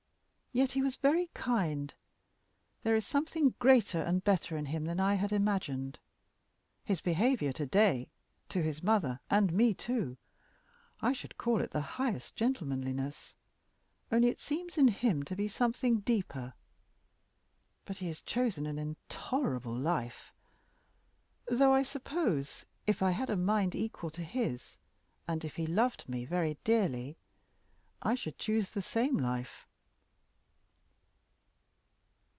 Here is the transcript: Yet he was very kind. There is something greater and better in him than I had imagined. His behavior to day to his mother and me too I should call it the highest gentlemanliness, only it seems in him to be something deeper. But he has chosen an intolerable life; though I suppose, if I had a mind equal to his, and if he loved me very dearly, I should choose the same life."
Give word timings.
Yet 0.53 0.73
he 0.73 0.81
was 0.81 0.97
very 0.97 1.27
kind. 1.27 1.93
There 2.83 2.97
is 2.97 3.07
something 3.07 3.55
greater 3.57 4.01
and 4.01 4.21
better 4.21 4.57
in 4.57 4.65
him 4.65 4.83
than 4.83 4.99
I 4.99 5.13
had 5.15 5.31
imagined. 5.31 5.97
His 6.83 6.99
behavior 6.99 7.53
to 7.53 7.65
day 7.65 8.09
to 8.49 8.61
his 8.61 8.83
mother 8.83 9.21
and 9.29 9.53
me 9.53 9.73
too 9.73 10.17
I 11.01 11.13
should 11.13 11.37
call 11.37 11.61
it 11.61 11.71
the 11.71 11.79
highest 11.95 12.35
gentlemanliness, 12.35 13.33
only 14.11 14.27
it 14.27 14.41
seems 14.41 14.77
in 14.77 14.89
him 14.89 15.23
to 15.23 15.37
be 15.37 15.47
something 15.47 16.01
deeper. 16.01 16.53
But 17.85 17.99
he 17.99 18.07
has 18.07 18.21
chosen 18.21 18.65
an 18.65 18.77
intolerable 18.77 19.73
life; 19.77 20.33
though 21.47 21.73
I 21.73 21.83
suppose, 21.83 22.65
if 22.85 23.01
I 23.01 23.11
had 23.11 23.29
a 23.29 23.37
mind 23.37 23.73
equal 23.73 24.09
to 24.09 24.21
his, 24.25 24.75
and 25.29 25.45
if 25.45 25.55
he 25.55 25.65
loved 25.65 26.09
me 26.09 26.25
very 26.25 26.57
dearly, 26.65 27.15
I 28.01 28.15
should 28.15 28.37
choose 28.37 28.71
the 28.71 28.81
same 28.81 29.15
life." 29.15 29.65